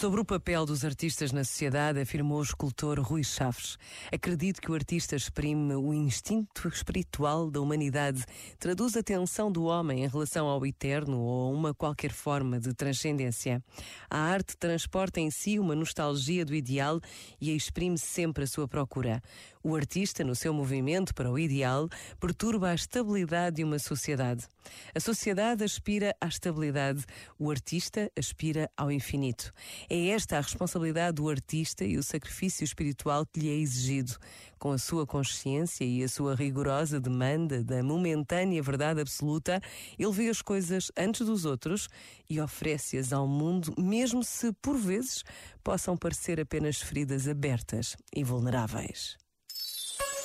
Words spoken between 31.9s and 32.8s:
o sacrifício